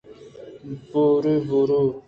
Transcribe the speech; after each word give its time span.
برے 0.91 1.33
برے 1.47 1.79